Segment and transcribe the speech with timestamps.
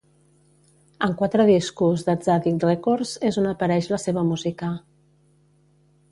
[1.07, 4.71] En quatre discos de Tzadik Records és on apareix la seva música.